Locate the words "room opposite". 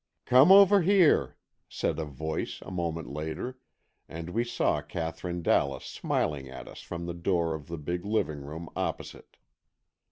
8.41-9.37